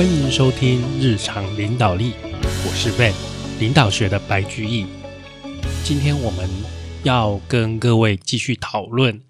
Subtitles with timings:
[0.00, 2.14] 欢迎收听日常领导力，
[2.64, 3.12] 我是 Ben，
[3.58, 4.86] 领导学的白居易。
[5.84, 6.48] 今天我们
[7.02, 9.20] 要跟各位继续讨论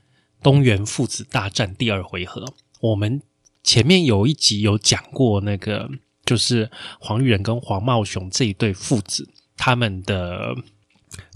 [0.41, 2.45] 东原父子大战第二回合。
[2.83, 3.21] 我们
[3.65, 5.91] 前面有一集有讲过，那个
[6.25, 10.55] 就是黄玉仁跟黄茂雄这一对父子，他们的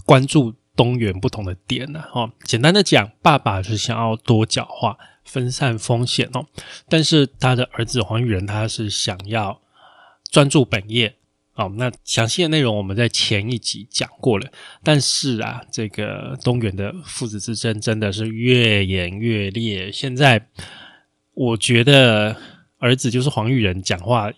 [0.05, 2.05] 关注东原不同的点呢。
[2.13, 4.97] 哦，简单的讲，爸爸是想要多角化。
[5.25, 6.45] 分散风险哦，
[6.87, 9.59] 但是他的儿子黄玉仁他是想要
[10.31, 11.15] 专注本业
[11.55, 11.73] 哦。
[11.77, 14.49] 那详细的内容我们在前一集讲过了，
[14.83, 19.91] 但是啊，这个东原的父子之争真的是越演越烈。
[19.91, 20.47] 现在
[21.33, 22.37] 我觉得
[22.77, 24.31] 儿子就是黄玉仁讲话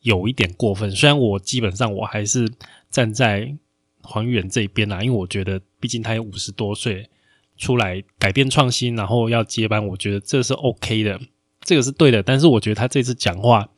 [0.00, 2.48] 有一点过分，虽然我基本上我还是
[2.90, 3.56] 站在
[4.02, 7.08] 黄玉仁这边啦，因为我觉得毕竟他有五十多岁。
[7.56, 11.20] 出来改变创新，然后要接班，我觉得这是 OK 的，
[11.62, 12.22] 这个是对的。
[12.22, 13.68] 但是我觉得他这次讲话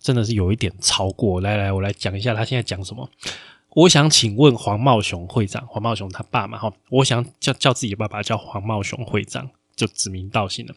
[0.00, 1.40] 真的是有一点超过。
[1.40, 3.08] 来来，我来讲一下他现在讲什么。
[3.74, 10.74] 我想请问黄茂雄会长，黄茂雄他爸嘛，哈，我想叫叫自己的爸爸叫黄茂雄会长，就指名道姓了。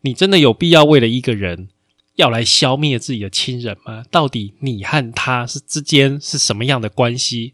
[0.00, 1.68] 你真的有必要为了一个人
[2.16, 4.04] 要来消灭自己的亲人吗？
[4.10, 7.52] 到底你和他是之间是什么样的关系？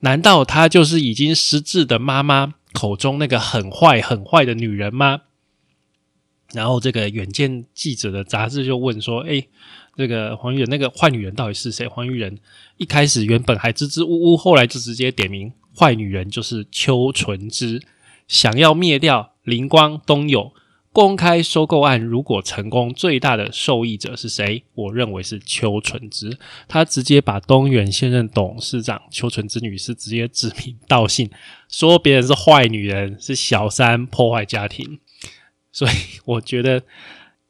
[0.00, 2.54] 难道他就是已经失智的妈妈？
[2.74, 5.22] 口中那个很坏很坏的女人吗？
[6.52, 9.46] 然后这个远见记者的杂志就问说：“哎，
[9.96, 12.38] 这个黄玉仁那个坏女人到底是谁？”黄玉仁
[12.76, 17.82] 一开始原本还支支吾吾，后来就直接点名坏女人就是邱纯之，
[18.28, 20.52] 想要灭掉灵光东友。
[20.94, 24.62] 公开收购案如果成功，最大的受益者是谁？
[24.74, 26.38] 我认为是邱纯之。
[26.68, 31.28] 他直接把东元现任董事长邱纯之女士直接指名道姓，
[31.68, 35.00] 说别人是坏女人，是小三，破坏家庭。
[35.72, 35.90] 所以
[36.26, 36.84] 我觉得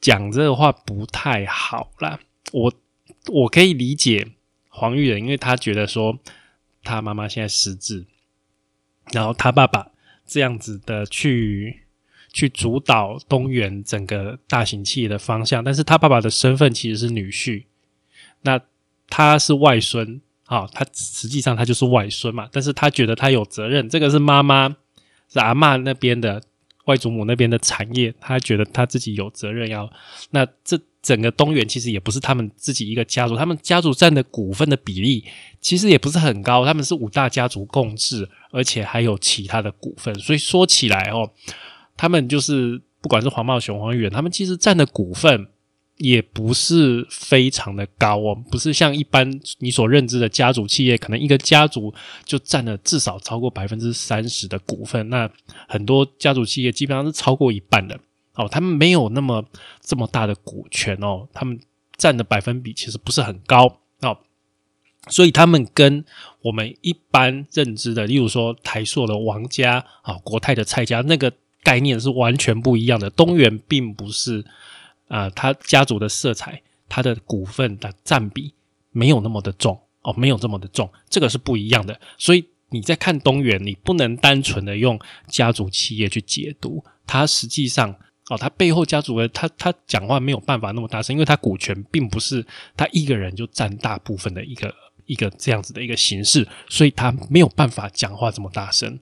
[0.01, 2.19] 讲这个话不太好啦。
[2.51, 2.73] 我
[3.31, 4.27] 我可以理解
[4.71, 6.19] 黄玉仁，因为他觉得说
[6.83, 8.07] 他妈妈现在失智，
[9.13, 9.91] 然后他爸爸
[10.27, 11.84] 这样子的去。
[12.35, 17.65] 去主导东元整个大型企业的方向，但是他爸爸的身份其实是女婿，
[18.43, 18.61] 那
[19.09, 24.69] 他是外孙啊，他实际上他就是外孙嘛，但是他觉得他有责任，这个是妈妈
[25.33, 26.43] 是阿妈那边的
[26.87, 29.89] 外祖母那边的产业，他觉得他自己有责任要，
[30.31, 35.25] 那这整个东元其实也不是他们自己一个家族，他们家族占的股份的比例
[35.61, 41.31] 其实也不是很高，他们是五大家族共治，而且还有其他的股份，所以说起来哦。
[41.97, 45.47] 他们就是不管是黄茂雄、黄玉，他们其实占的股份
[45.97, 51.95] 也不是非常的高哦，不是像一般你所认知的家族企业，可能一个家族
[52.25, 55.09] 就占了至少超过百分之三十的股份。
[55.09, 55.31] 那
[55.69, 57.97] 很多家族企业基本上是超过一半的
[58.35, 59.45] 哦，他们没有那么
[59.81, 61.61] 这么大的股权哦，他们
[61.97, 64.19] 占的百分比其实不是很高哦，
[65.07, 66.05] 所以他们跟
[66.43, 71.33] 我们一般认知的，例如说台塑的王家啊、国泰的蔡家那个。
[71.65, 73.11] 概念是完全不一样的。
[73.11, 74.45] 东元并不是
[75.09, 78.55] 啊，他家族的色彩，他的股份的占比
[78.93, 81.99] 没有那么的重哦，没有这么的重，这个是不一样的。
[82.17, 87.95] 所以你在看东元，你不能单纯的用家族企业去解读，它实际上
[88.31, 92.45] 哦，他背后家族的他他讲话没有办法那么大声，因为他股权并不是
[92.77, 94.75] 他一个人就占大部分的一个
[95.07, 98.99] 一个这样子的一个形式，所以他没有办法讲话这么大声。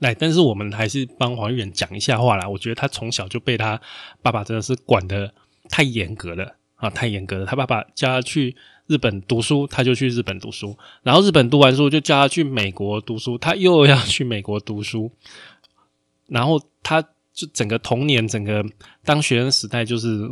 [0.00, 2.48] 来，但是我们还是帮黄玉仁讲一下话啦。
[2.48, 3.80] 我觉得他从小就被他
[4.22, 5.32] 爸爸真的是管的
[5.68, 7.46] 太严格了啊，太严格了。
[7.46, 8.56] 他爸爸叫他去
[8.86, 15.10] 日本读书，他就去日本读书；然后日本读完书，就叫他去美国读书，他又要去美国读书。
[16.28, 18.64] 然后他就整个童年，整个
[19.04, 20.28] 当学生时代，就是。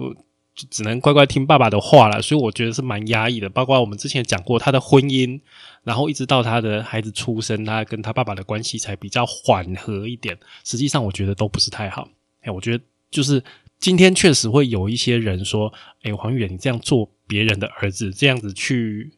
[0.55, 3.49] 就只能乖乖听爸爸的话了，所以我觉得是蛮压抑的。
[3.49, 5.41] 包括我们之前讲过他的婚姻，
[5.85, 10.37] 然后一直到他的孩子出生，他跟他爸爸的关系才比较缓和一点。
[10.65, 12.09] 实际上，我觉得都不是太好。
[12.43, 13.43] 哎，我觉得就是
[13.79, 15.73] 今天确实会有一些人说
[16.03, 19.13] ：“哎，黄远，你这样做别人的儿子，这样子去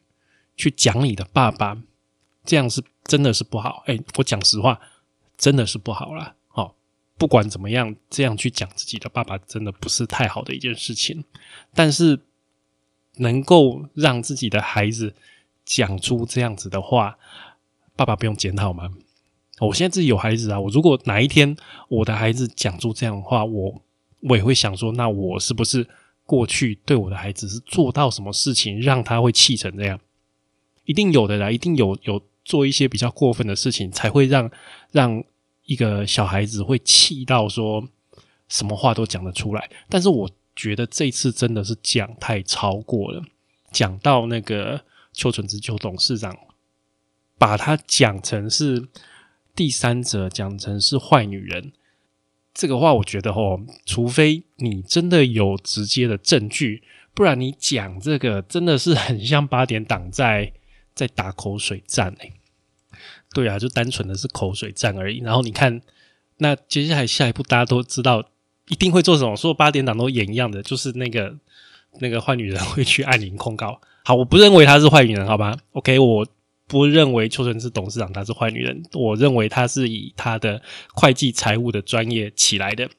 [0.55, 1.77] 去讲你的爸爸，
[2.45, 4.79] 这样是真的是不好。”哎，我讲实话，
[5.37, 6.35] 真的是不好了。
[7.17, 11.23] 不管怎么样，这样去讲自己的爸爸，真的不是太好的一件事情。
[11.73, 12.19] 但是，
[13.17, 15.13] 能够让自己的孩子
[15.63, 17.17] 讲出这样子的话，
[17.95, 18.91] 爸爸不用检讨吗？
[19.59, 21.55] 我现在自己有孩子啊，我如果哪一天
[21.87, 23.81] 我的孩子讲出这样的话，我
[24.21, 25.87] 我也会想说，那我是不是
[26.25, 29.99] 过去对我的孩子是做到什么事情，让他会气成这样？
[30.85, 34.51] 一定有的啦，一定有有做一些比较过分的事情，才会让
[34.91, 35.23] 让。
[35.65, 37.87] 一个小孩子会气到说
[38.49, 43.23] 什么话都讲得出来，但是我觉得这次真的是讲太超过了
[43.71, 44.83] 讲到那个
[45.13, 46.37] 邱纯之邱董事长，
[47.37, 48.87] 把他讲成是
[49.55, 51.71] 第三者，讲成是坏女人，
[52.53, 56.83] 这个话我觉得哦，除非你真的有直接的证据，
[57.15, 60.53] 不然你讲这个真的是很像八点档在
[60.93, 62.31] 在打口水战哎。
[63.33, 65.19] 对啊，就单纯的是口水战而已。
[65.19, 65.81] 然后你看，
[66.37, 68.23] 那接下来下一步大家都知道
[68.67, 71.35] 一定会做什么，所有八点档都演一样的，就是那个
[71.99, 73.81] 那个坏女人会去按铃控告。
[74.03, 76.27] 好，我不认为她是坏女人，好吧？OK，我
[76.67, 78.83] 不认为邱纯是董事长，她是坏女人。
[78.93, 80.61] 我认为她是以她的
[80.93, 82.89] 会计财务的专业起来的。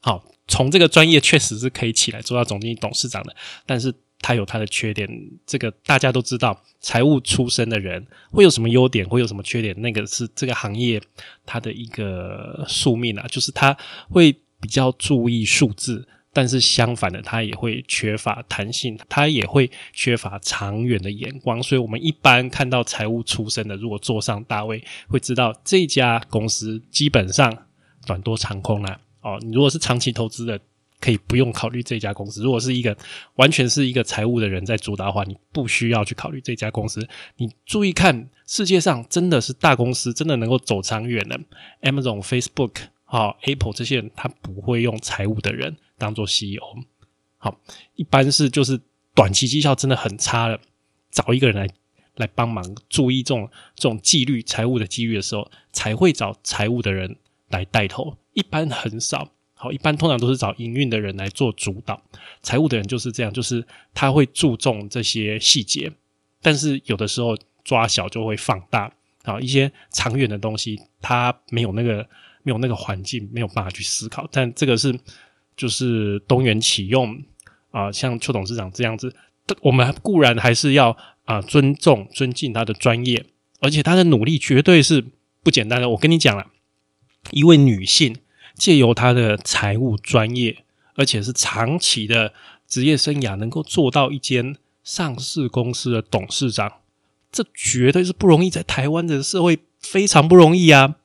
[0.00, 3.34] 好，从这个专业确实是可以起来做到总经理、董事长的，
[3.66, 3.94] 但是。
[4.20, 5.08] 他有他的缺点，
[5.46, 6.60] 这个大家都知道。
[6.80, 9.74] 财务出身的人会有什么优点，会有什么缺点？
[9.80, 11.02] 那个是这个行业
[11.44, 13.76] 它的一个宿命啊，就是他
[14.08, 21.60] 会比较注意数字，但是相反的，他也会缺乏弹性，他也会缺乏长远的眼光。
[21.60, 27.66] 所以，我们一般看到财务出身的，如果坐上大位，会知道这家公司基本上
[28.06, 29.00] 短多长空了。
[29.22, 30.60] 哦，你如果是长期投资的。
[31.00, 32.42] 可以不用考虑这家公司。
[32.42, 32.96] 如果是一个
[33.36, 37.06] 完全是一个财务的人在主导的话，你不需要去考虑这家公司。
[37.36, 41.38] 你注意看，世界上真的是大公司，真的能够走长远的
[41.82, 46.62] ，Amazon、Facebook、好 Apple 这些人，他不会用财务的人当做 CEO。
[47.36, 47.60] 好，
[47.94, 48.80] 一般是就是
[49.14, 50.60] 短期绩效真的很差了，
[51.10, 51.68] 找一个人来
[52.16, 57.16] 来帮忙，注意这种这种纪律、财务的纪律的时候，才会找财务的人
[57.50, 58.16] 来带头。
[58.34, 59.30] 一般很少。
[59.60, 62.00] 好，一般通常都是找营运的人来做主导，
[62.42, 65.90] 财务的人就是这样，就是他会注重这些细节，
[66.40, 68.92] 但是有的时候抓小就会放大，
[69.24, 72.08] 好一些长远的东西，他没有那个
[72.44, 74.28] 没有那个环境，没有办法去思考。
[74.30, 74.96] 但这个是
[75.56, 77.20] 就是东元启用
[77.72, 79.12] 啊，像邱董事长这样子，
[79.62, 83.26] 我们固然还是要啊尊重尊敬他的专业，
[83.58, 85.04] 而且他的努力绝对是
[85.42, 85.88] 不简单的。
[85.90, 86.46] 我跟你讲了，
[87.32, 88.14] 一位女性。
[88.58, 90.64] 借由他的财务专业，
[90.96, 92.34] 而且是长期的
[92.66, 96.80] 职业生涯，能够做到一间上市公司的董事长，
[97.30, 100.96] 这绝对是不容易，在台湾的社会非常不容易啊！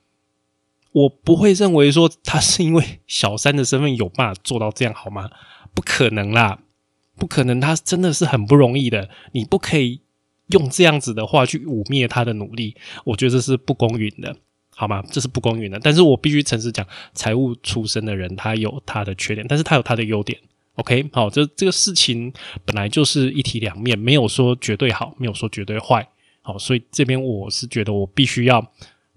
[0.92, 5.30] 我不会认为说他是因为小三的身份有办法做到这样好吗？
[5.74, 6.60] 不可能啦，
[7.16, 9.10] 不可能，他真的是很不容易的。
[9.32, 10.02] 你不可以
[10.48, 12.76] 用这样子的话去污蔑他的努力，
[13.06, 14.38] 我觉得这是不公允的。
[14.76, 15.04] 好吗？
[15.12, 15.80] 这是不公允的。
[15.80, 20.38] 但是我必须诚实讲，财务出身的人他有他的缺点，但是他有他的优点。
[20.76, 22.34] OK，好，这这个事情
[22.66, 26.08] 本来就是一体两面，没有说绝对好，没有说绝对坏。
[26.42, 28.66] 好，所以这边我是觉得我必须要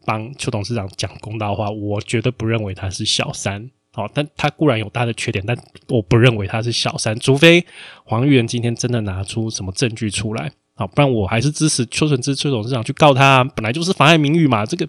[0.05, 1.71] 帮邱董事长讲公道话。
[1.71, 3.71] 我绝对不认为他是小三。
[3.95, 5.57] 好，但他固然有他的缺点，但
[5.89, 7.65] 我不认为他是小三，除非
[8.05, 10.53] 黄玉仁今天真的拿出什么证据出来。
[10.75, 14.67] 好，不然我还是支持邱纯之邱董事长去告他，本来就是妨碍名誉嘛。
[14.67, 14.87] 这个。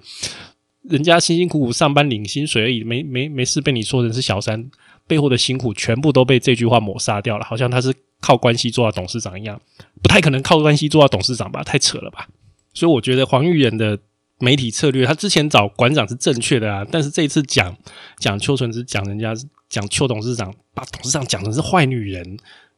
[0.89, 4.69] 人家辛辛苦苦上班领薪水而已，没没没事被你说成是小三，
[5.05, 9.59] 背后的辛苦全部都被这句话抹杀掉了，好像他是靠关系做到董事长一样，
[10.01, 11.63] 不太可能靠关系做到董事长吧？
[11.63, 12.27] 太扯了吧！
[12.73, 13.99] 所以我觉得黄玉仁的
[14.39, 17.75] 媒体策略，他之前找馆长是正确的啊，但是这一次讲
[18.19, 19.33] 讲邱纯之，讲人家
[19.67, 22.37] 讲邱董事长，把董事长讲成是坏女人，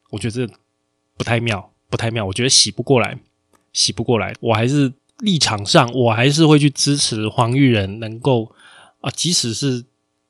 [0.10, 0.54] 我觉得这
[1.18, 3.18] 不太妙，不太妙，我觉得洗不过来，
[3.72, 4.92] 洗不过来，我还是。
[5.20, 8.52] 立场上，我还是会去支持黄玉仁能够
[9.02, 9.84] 啊，即使是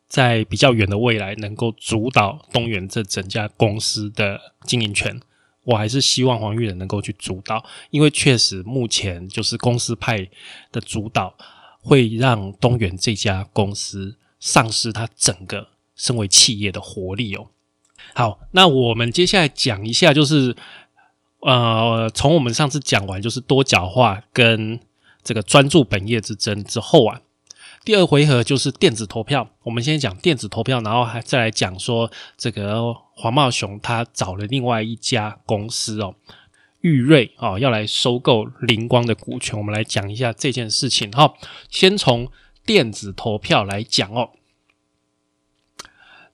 [0.08, 5.20] 在比较远的未来能够主导东元这整家公司的经营权，
[5.64, 10.28] 我还是希望黄玉仁能够去主导，因为确实目前就是公司派
[10.72, 11.36] 的主导
[11.82, 17.48] 会让东元这家公司丧失它整个身为企业的活力哦。
[18.16, 20.56] 好，那我们接下来讲一下就是。
[21.42, 24.80] 呃，从我们上次讲完就是多角化跟
[25.24, 27.22] 这个专注本业之争之后啊，
[27.86, 29.50] 第二回合就是电子投票。
[29.64, 36.16] 我们先讲电子投票，然后还再来讲说这个黄茂雄他找了另外一家公司哦，
[36.82, 39.58] 玉瑞哦要来收购灵光的股权。
[39.58, 41.34] 我们来讲一下这件事情哈。
[41.70, 42.30] 先从
[42.66, 44.32] 电子投票来讲哦，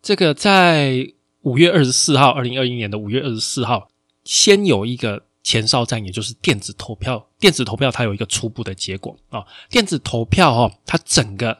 [0.01, 3.89] 这个在五月二十四号，二零二一年的五月二十四号。
[4.25, 7.27] 先有一个前哨战，也就是电子投票。
[7.39, 9.45] 电子投票它有一个初步的结果啊。
[9.69, 11.59] 电子投票哦，它整个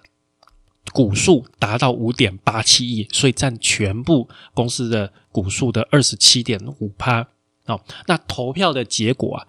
[0.92, 7.28] 股数达到五点八七亿，所以占全部公司的股数的二十七点五趴
[7.66, 7.80] 哦。
[8.08, 9.48] 那投票的结果啊，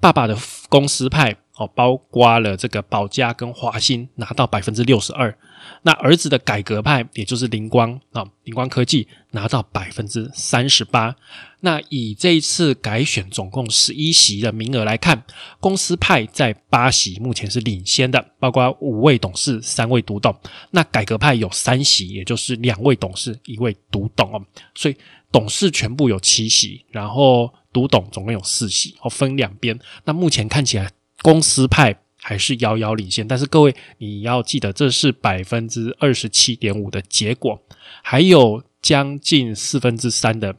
[0.00, 0.36] 爸爸的
[0.68, 5.36] 公司派哦，包括了这个保家跟华兴拿到百分之六十二，
[5.82, 11.16] 那儿子的改革派，也就是灵光啊，灵光科技拿到百分之三十八。
[11.60, 15.24] 那以这一次改选总共十一席的名额来看，
[15.60, 20.34] 公司派在八席目前是领先的，包括五位董事、三位独董。
[20.72, 24.44] 那改革派有三席，也就是两位董事、一位独董哦。
[24.74, 24.96] 所以
[25.30, 29.78] 董事全部有七席，然后独董总共有四席，哦，分两边。
[30.04, 30.90] 那目前看起来，
[31.22, 32.01] 公司派。
[32.24, 37.60] 还是遥遥领先，但是各位你要记得，这是百分之二十七点五的结果，
[38.00, 40.54] 还有将近四分之三的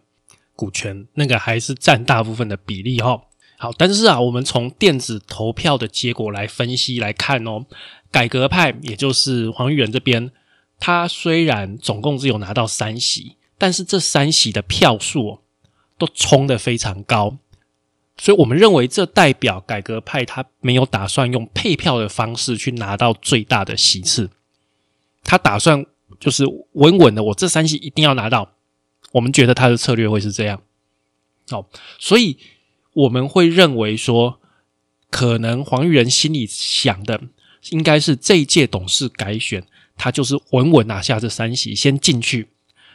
[0.57, 3.23] 股权，那个还是占大部分的比例哈。
[3.57, 7.65] 好，但是啊，我们从电子投票的结果来分析来看哦，
[8.11, 10.31] 改革派也就是黄玉仁这边，
[10.79, 15.39] 他虽然总共只有拿到三席，但是这三席的票数
[15.97, 17.37] 都冲得非常高。
[18.17, 24.29] 所以我们认为，这代表改革派他没有打算用配票的方式去拿到最大的席次，
[25.23, 25.85] 他打算
[26.19, 28.53] 就是稳稳的，我这三席一定要拿到。
[29.13, 30.61] 我们觉得他的策略会是这样，
[31.49, 31.67] 哦，
[31.99, 32.37] 所以
[32.93, 34.39] 我们会认为说，
[35.09, 37.21] 可能黄玉仁心里想的
[37.69, 39.65] 应该是这一届董事改选，
[39.97, 42.49] 他就是稳稳拿下这三席，先进去，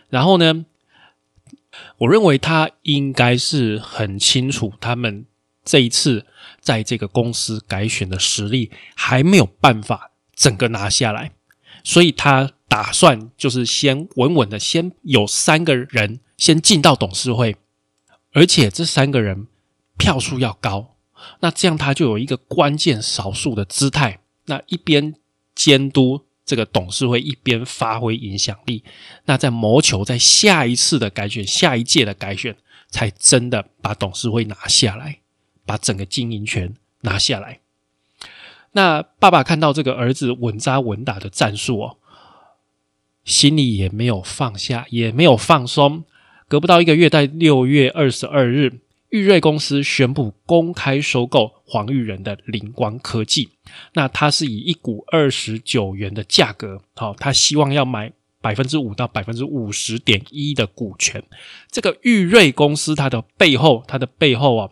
[0.08, 0.64] 然后呢？
[1.99, 5.26] 我认为他应该是很清楚，他们
[5.64, 6.26] 这一次
[6.61, 11.32] 在这个公司改选的实力还没有办法整个拿下来，
[11.82, 17.56] 所以他打算就是先稳稳的，先有三个人先进到董事会，
[18.32, 19.47] 而且这三个人
[19.97, 20.94] 票数要高，
[21.40, 25.14] 那这样他就有一个关键少数的姿态，那一边
[25.54, 26.27] 监督。
[26.48, 28.82] 这个董事会一边发挥影响力，
[29.26, 32.56] 那在谋求在下一次的改选、下一届的改选，
[32.88, 35.18] 才真的把董事会拿下来，
[35.66, 37.60] 把整个经营权拿下来。
[38.72, 41.96] 那爸爸看到这个儿子稳扎稳打的战术哦，
[43.24, 46.04] 心里也没有放下，也没有放松。
[46.48, 48.80] 隔不到一个月，在六月二十二日。
[49.10, 53.48] 裕瑞公司宣布公开收购黄玉仁的灵光科技，
[53.94, 61.22] 那他是以一股二十九元的价格，好，他希望要买百分之五到百分之五十点一的股权。
[61.70, 64.70] 这个裕瑞公司它的背后，它的背后啊，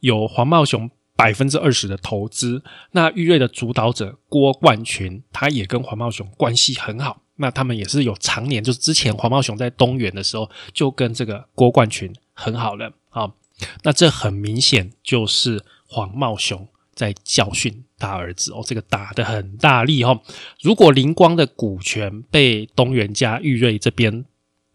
[0.00, 2.62] 有黄茂雄百分之二十的投资。
[2.92, 12.90] 那裕瑞的主导者郭冠群，他也跟黄茂雄关系很好，那他们也是有常年，就是之前黄茂雄在东元的时候，就跟这个郭冠群很好了。
[13.14, 13.36] 好，
[13.84, 16.66] 那这很明显就是黄茂雄
[16.96, 20.20] 在教训他儿子哦，这个打的很大力哦。
[20.60, 24.24] 如果灵光的股权被东元家玉瑞这边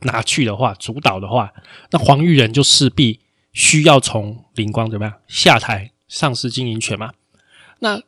[0.03, 1.51] 拿去的话，主导的话，
[1.91, 3.19] 那黄玉仁就势必
[3.51, 7.11] 需要从灵光怎么样下台，丧失经营权嘛。
[7.79, 8.01] 那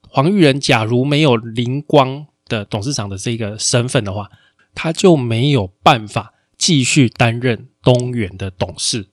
[0.00, 4.30] 黄玉仁假如没有灵光的董事长的这个身份的话，
[4.74, 9.08] 他就没有办法继续担任东元的董事。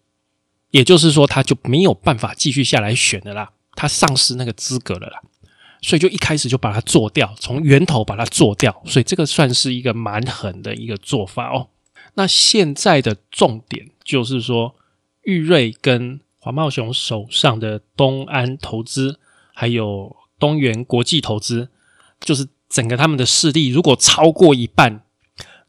[0.76, 5.22] 也就是说，他就没有办法继续下来选的啦，他丧失那个资格了啦，
[5.82, 11.70] 所以就一开始就把它做掉，从源头把它做掉，所以这个算是一个蛮狠的一个做法哦。
[12.16, 14.76] 那现在的重点就是说，
[15.24, 19.18] 玉瑞跟黄茂雄手上的东安投资，
[19.54, 21.70] 还有东元国际投资，
[22.20, 25.04] 就是整个他们的势力如果超过一半，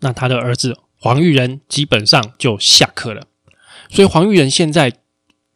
[0.01, 3.29] 那他的儿子黄玉仁基本上就下课了。
[3.91, 4.93] 所以黄玉仁现在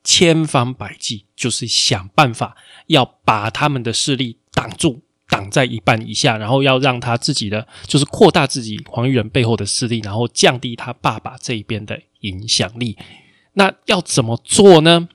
[0.02, 2.56] 千方百计，就是想办法
[2.86, 12.96] 要把他们的势力挡住，挡在一半以下，然后要让他自己的就是扩大自己黄玉仁背后的势力，然后降低他爸爸这一边的影响力。
[13.52, 15.08] 那要怎么做呢？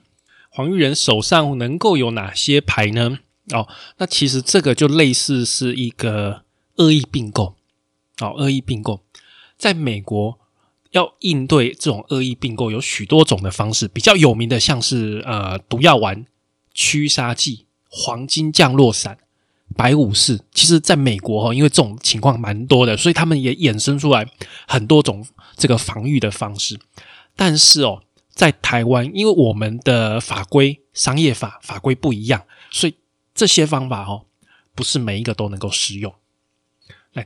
[0.50, 3.18] 黄玉仁手上能够有哪些牌呢？
[3.52, 3.68] 哦，
[3.98, 6.44] 那其实这个就类似是一个
[6.76, 7.56] 恶意并购。
[8.20, 9.02] 哦，恶意并购，
[9.58, 10.38] 在美国。
[10.92, 13.86] 要应对这种恶意并购，有许多种的方式。
[13.88, 16.26] 比较有名的，像是呃毒药丸、
[16.72, 19.18] 驱杀剂、黄金降落伞、
[19.76, 20.40] 白武士。
[20.52, 24.26] 其实，在美国哈，因为这种情况蛮多的，所以他们也衍生出来
[24.66, 25.26] 很多种
[25.56, 26.78] 这个防御的方式。
[27.34, 32.94] 但是哦，在台湾，因为我们的法规、商业法法规不一样，所以
[33.34, 34.26] 这些方法哦，
[34.74, 36.14] 不是每一个都能够适用。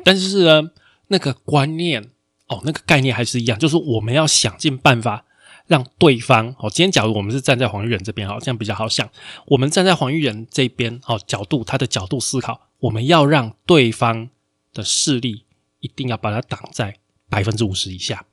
[0.05, 0.71] 但是呢，
[1.09, 2.11] 那个观念。
[2.51, 5.25] 哦，那个概念还是一样，就是我们要想尽办法
[5.69, 6.69] 让对方哦。
[6.69, 9.09] 今天假如我们是站在黄玉仁这边，好，这样比较好想。
[9.47, 14.29] 我们站在黄玉仁这边，哦，角度他的角度思考，我们要让对方
[14.75, 15.45] 的势力
[15.79, 16.97] 一定要把它挡在
[17.29, 18.27] 百分之五十以下，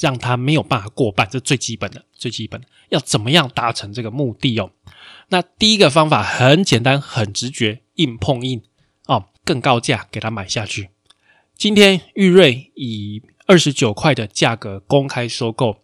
[0.00, 4.70] 让他没有办法过半，这最基本的，最基本的要怎么样达成这个目的哦？
[5.28, 8.62] 那第一个方法很简单，很直觉，硬碰硬
[9.04, 10.88] 哦，更高价给他买下去。
[11.54, 15.78] 今天玉瑞以二十九块的价格公开收购，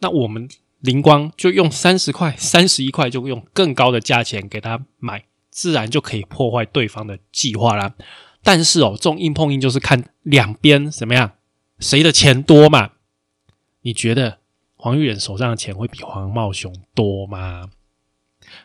[0.00, 0.46] 那我们
[0.80, 7.94] 灵光就用三十块、三十一块，就用更高的价钱给他买，自然就可以破坏对方的计划啦。
[8.42, 11.32] 但是哦，这种硬碰硬就是看两边怎么样，
[11.80, 12.90] 谁的钱多嘛？
[13.80, 14.38] 你觉得
[14.76, 17.70] 黄玉仁手上的钱会比黄茂雄多吗？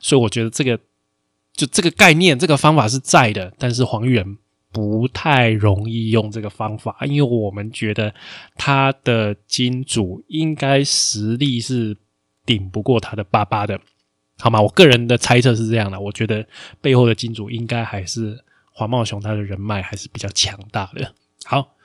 [0.01, 0.77] 所以我觉得这个
[1.53, 4.38] 就这个概念，这个方法是在的，但是黄玉仁
[4.73, 8.13] 不太容易用这个方法，因为我们觉得
[8.57, 11.95] 他的金主应该实力是
[12.45, 13.79] 顶不过他的爸爸的，
[14.39, 14.59] 好吗？
[14.59, 16.45] 我个人的猜测是这样的，我觉得
[16.81, 21.13] 背后的金主应该还是黄茂雄，他的人脉还是比较强大的。
[21.45, 21.75] 好，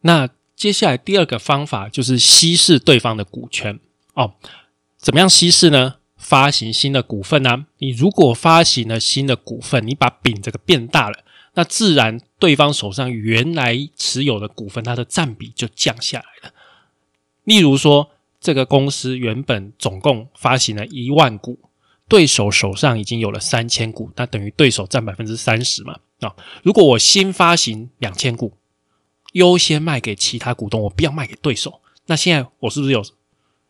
[0.00, 3.78] 那接下来第二个方法就是稀释对方的股权
[4.14, 4.34] 哦，
[4.96, 5.96] 怎么样稀释呢？
[6.16, 7.66] 发行新的股份呢？
[7.78, 11.24] 你如果发行了新的股份，你把饼这个变大了，
[11.60, 16.54] 那自然对方手上原来持有的股份，它的占比就降下来了。
[17.44, 21.58] 例如说，这个公司原本总共发行了一万股，
[22.08, 25.98] 对手手上已经有了三千股，那等于对手占百分之三十嘛？
[26.20, 28.54] 啊，如果我新发行两千股，
[29.32, 33.04] 优先卖给其他股东，我不要卖给对手，那现在我是不是有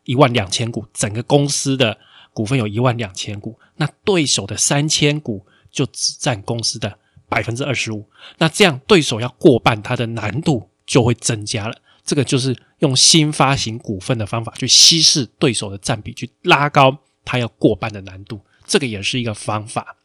[0.05, 0.87] 一万两千股？
[0.95, 1.99] 整个公司的。
[2.33, 6.97] 股份有一万两千股，那对手的三千股就只占公司的
[7.31, 8.05] 百分之二十五，
[8.39, 11.75] 那这样对手要过半，它的难度就会增加了。
[12.05, 19.97] 这个就是用新发行股份的方法去稀释对手的占比，去拉高它要过半的难度，这个也是一个方法。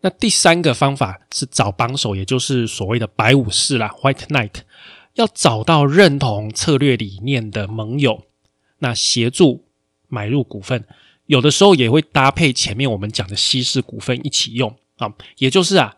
[0.00, 4.60] 那第三个方法是找帮手，也就是所谓的白武士啦 （White Knight），
[5.14, 8.24] 要找到认同策略理念的盟友，
[8.78, 9.64] 那协助
[10.06, 10.84] 买入股份。
[11.26, 15.96] 有的时候也会搭配前面我们讲的稀释股份一起用啊，也就是啊，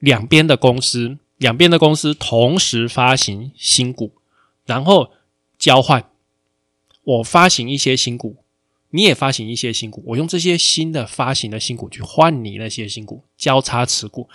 [0.00, 4.12] 两边的公司，两边的公司同时发行新股，
[4.66, 5.12] 然后
[5.58, 6.10] 交换，
[7.04, 8.42] 我发行一些新股，
[8.90, 14.28] 你也发行一些新股，我用这些新的发行的新股去换你那些新股，交叉持股，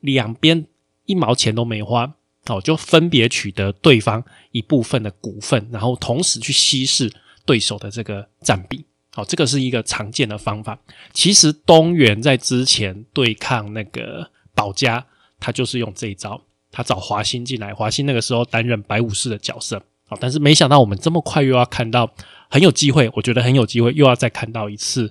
[0.00, 0.66] 两边
[1.06, 2.14] 一毛钱都没花，
[2.46, 7.12] 哦，就分别取得对方一部分的股份，然后同时去稀释
[7.46, 8.84] 对手的这个占比。
[9.14, 10.78] 好，这个是一个常见的方法。
[11.12, 15.06] 其实东元在之前对抗那个保家，
[15.42, 16.40] 他就是用这一招。
[16.70, 19.82] 他找华兴进来，华兴那个时候担任白武士的角色。
[20.08, 22.10] 好，但是没想到我们这么快又要看到
[22.48, 25.10] 很有机会，我觉得很有机会又要再看到一次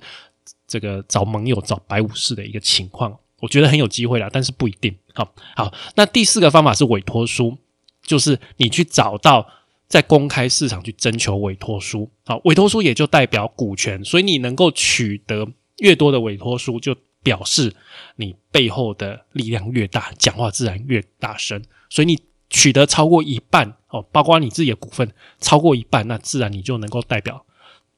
[0.66, 3.16] 这个找盟友、找白武士的一个情况。
[3.42, 4.96] 我觉得很有机会啦，但是不一定。
[5.14, 7.58] 好，好，那第四个方法是委托书，
[8.02, 9.46] 就是你去找到。
[9.92, 15.46] 在公开市场去征求委托书，好，委托书也就代表股权，所以你能够取得
[15.80, 17.76] 越多的委托书，就表示
[18.16, 21.62] 你背后的力量越大，讲话自然越大声。
[21.90, 27.46] 所以你取得超过一半，哦，包括你自己的股份超过一半，那自然你就能够代表，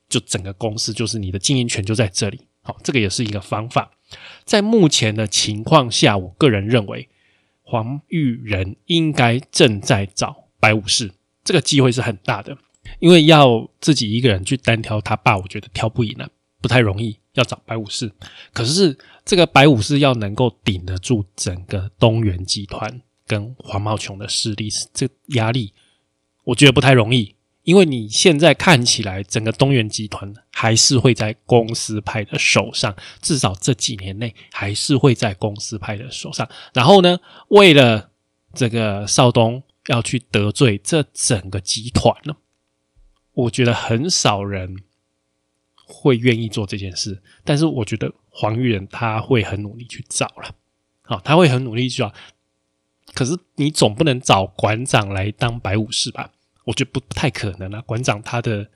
[0.09, 2.41] 就整个公司就是你的经营权就在这里。
[2.61, 3.91] 好，这个也是一个方法。
[4.45, 7.09] 在目前的情况下，我个人认为
[7.61, 11.11] 黄玉仁应该正在找白武士。
[11.43, 12.57] 这个机会是很大的，
[12.99, 16.29] 因为要自己一个人去单挑他爸，我觉得挑不赢了，
[16.61, 17.17] 不太容易。
[17.33, 18.11] 要找白武士，
[18.53, 25.73] 可是这个白武士要能够顶得住整个东元集团跟黄茂琼的势力，这压力
[26.43, 27.35] 我觉得不太容易。
[27.63, 36.49] 因为你现在看起来，整个东元集团还是会在公司派的手上，至少这几年内还是会在公司派的手上。
[36.73, 37.19] 然后呢，
[37.49, 38.09] 为了
[38.53, 39.63] 这个少东。
[39.87, 42.37] 要去得罪这整个集团呢？
[43.33, 44.77] 我觉得很少人
[45.93, 47.21] 会愿意做这件事。
[47.43, 50.55] 但是我觉得黄玉仁他会很努力去找了，
[51.03, 52.11] 好，他会很努力去找。
[53.13, 56.31] 可是你总不能找馆长来当白武士吧？
[56.65, 57.81] 我觉得不不太可能啊。
[57.81, 58.67] 馆长他的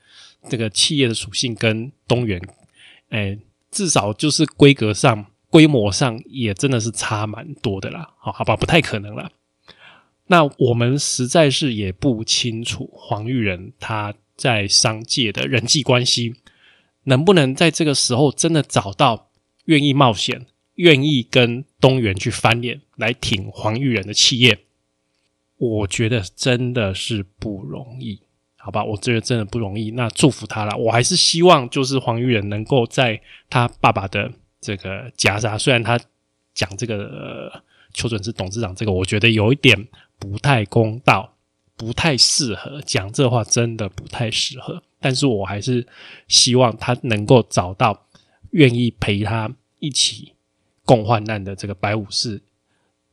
[0.48, 2.40] 这个企业的属性跟东元，
[3.10, 3.38] 哎，
[3.72, 8.14] 至少就是规格上、规模上也真的是差蛮多的啦。
[8.20, 9.32] 好，好吧，不太可能了。
[10.28, 16.36] 那我们实在是也不清楚黄玉仁他在商界的人际关系
[17.08, 19.30] 能不能在这个时候真的找到
[19.66, 24.60] 愿意冒险、愿意跟东元去翻脸来挺黄玉仁的企业，
[25.58, 28.22] 我觉得真的是不容易，
[28.56, 28.84] 好吧？
[28.84, 29.92] 我觉得真的不容易。
[29.92, 36.00] 那祝福他了，我还是希望就是黄玉仁能够在他爸爸的这个夹杀，虽然他
[36.54, 39.88] 讲这个邱准是董事长，这个我觉得有一点。
[40.20, 41.37] 不太公道，
[41.78, 44.84] 不太适合讲这话，真的不太适合。
[45.00, 45.88] 但是我还是
[46.28, 48.08] 希望他能够找到
[48.52, 50.34] 愿意陪他一起
[50.84, 52.42] 共患难的这个白武士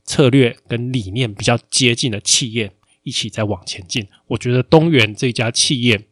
[0.03, 2.73] 策略跟理念比较接近的企业，
[3.03, 4.09] 一起在往前进。
[4.29, 6.03] 我觉得东元这家企业，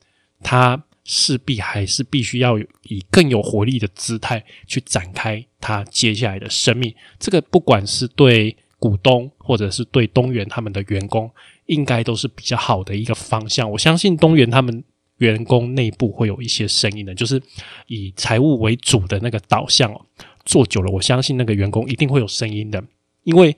[0.43, 6.95] 它势必还是必须要以更有活力的姿态去展开它接下来的生命。
[7.19, 11.31] 这个不管是对股东，或者是对东元他们的员工，
[11.67, 13.71] 应该都是比较好的一个方向。
[13.71, 14.83] 我相信东元他们
[15.19, 17.41] 员工内部会有一些声音的，就是
[17.87, 20.07] 以财务为主的那个导向哦。
[20.45, 22.83] 做久了，我相信那个员工一定会有声音的，
[23.23, 23.57] 因为，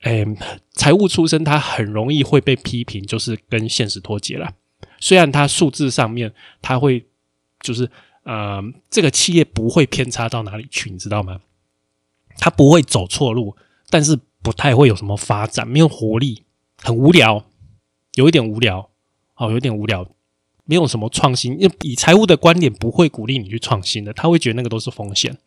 [0.00, 0.26] 诶，
[0.72, 4.50] 财务出身他很容易会被批评，就是跟现实脱节了。
[4.98, 7.04] 虽然他数字上面他会，
[7.60, 7.90] 就是
[8.22, 11.40] 呃，这个企业不会偏差到哪里去，你知道吗？
[12.38, 13.54] 他不会走错路，
[13.90, 16.44] 但是不太会有什么发展，没有活力，
[16.82, 17.44] 很无聊，
[18.14, 18.90] 有一点无聊，
[19.36, 20.06] 哦，有点无聊，
[20.64, 21.58] 没有什么创新。
[21.60, 25.38] 因为以财务的观点，不会鼓励你去创新的，他会觉得那个都是风险。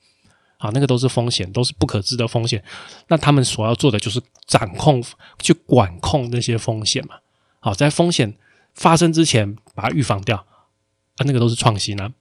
[0.57, 2.63] 啊，那个都是风险，都是不可知的风险。
[3.09, 5.03] 那他们所要做的就是掌控、
[5.39, 7.15] 去管控那些风险嘛。
[7.59, 8.33] 好，在风险
[8.73, 12.13] 发生之前把它预防掉啊，那个都是创新啊。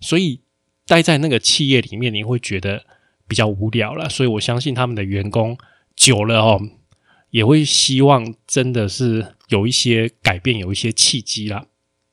[0.00, 0.40] 所以
[0.86, 2.86] 待在那个企业里面，你会觉得
[3.28, 4.08] 比较无聊了。
[4.08, 5.56] 所以我相信他们的员工
[5.94, 6.58] 久了哦，
[7.34, 11.66] 也会希望真的是有一些改变，有一些契机啦，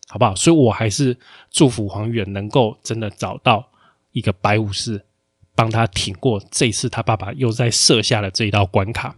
[0.07, 0.35] 好不好？
[0.35, 1.15] 所以我还是
[1.51, 3.69] 祝福黄远能够真的找到
[4.13, 5.05] 一个白武士。
[5.53, 9.17] 帮他挺过这次，他爸爸又在设下了这一道关卡。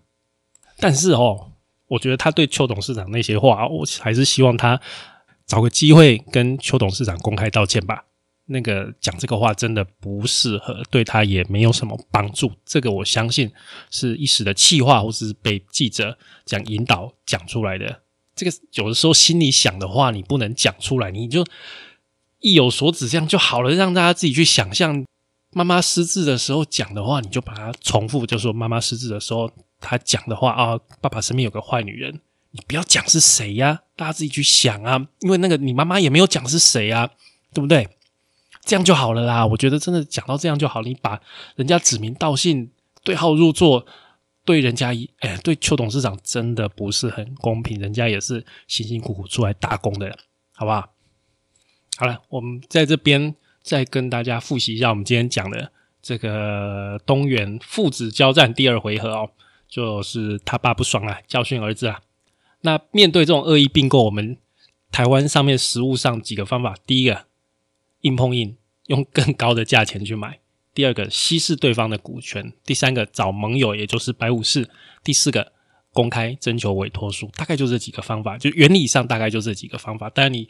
[0.77, 1.51] 但是哦，
[1.87, 4.81] 我觉得他对邱董事长那些话，我还是希望他
[5.45, 8.03] 找个机会跟邱董事长公开道歉吧。
[8.45, 12.51] 那个讲这个话真的不适合，对他也没有什么帮助。
[12.65, 13.51] 这个我相信
[13.89, 18.01] 是一时的气话，或是被记者讲引导讲出来的。
[18.35, 21.45] 这个有的时候心里想的话，你不能讲出来，你就
[22.39, 25.05] 意有所指，这样就好了，让大家自己去想象。
[25.55, 29.47] 妈妈失智的时候讲的话，你就把它重复，就说妈妈失智的时候
[29.79, 37.07] 她讲的话啊，爸爸身边有个坏女人，你不要讲是谁呀，大家自己去想啊，因为那个你妈妈也没有讲是谁啊，
[37.53, 37.87] 对不对？
[38.63, 39.45] 这样就好了啦。
[39.45, 41.21] 我觉得真的讲到这样就好，你把
[41.55, 42.71] 人家指名道姓、
[43.03, 43.85] 对号入座，
[44.45, 50.17] 对人家一哎，对邱董事长真的不是很公平，人家也是辛辛苦苦出来打工的，
[50.53, 50.89] 好不好？
[51.97, 53.35] 好了，我们在这边。
[53.63, 55.71] 再跟大家复习一下我们今天讲的
[56.01, 59.29] 这个东元父子交战第二回合哦，
[59.69, 62.01] 就是他爸不爽啊，教训儿子啊。
[62.59, 64.37] 那面对这种恶意并购，我们
[64.91, 67.23] 台湾上面实物上几个方法：第一个，
[68.03, 70.39] 硬碰硬，用更高的价钱去买；
[70.73, 74.63] 第二个，稀释对方的股权；第三个，找盟友，也就是白武士；
[75.03, 75.51] 第四个，
[75.91, 77.29] 公开征求委托书。
[77.35, 80.09] 大概就这几个方法，就原理上大概就这几个方法。
[80.09, 80.47] 当然，你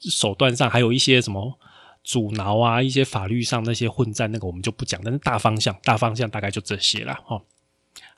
[0.00, 1.58] 手段上还有一些什么？
[2.04, 5.00] 阻挠啊，一些法律上那些混战，那个我们就不讲。
[5.02, 7.42] 但是大方向，大方向大概就这些了哈。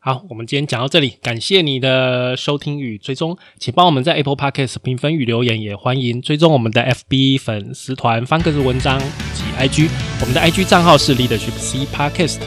[0.00, 8.98] 好，我们今天讲到这里，感谢你的收听与追踪，请帮我们在 Apple Podcast 评分与留言，也欢迎追踪我们的 FB 粉丝团、方格子文章
[9.34, 9.88] 及 IG。
[10.20, 12.38] 我们的 IG 账号是 Leadership C Podcast，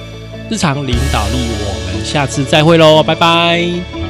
[0.50, 1.34] 日常领导力。
[1.34, 4.01] 我们下次再会喽，拜拜。